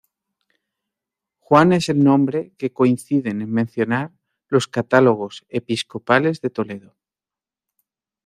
Juan 1.37 1.73
es 1.73 1.87
el 1.89 2.03
nombre 2.03 2.55
que 2.57 2.73
coinciden 2.73 3.39
en 3.43 3.53
mencionar 3.53 4.11
los 4.47 4.67
catálogos 4.67 5.45
episcopales 5.49 6.41
de 6.41 6.49
Toledo. 6.49 6.97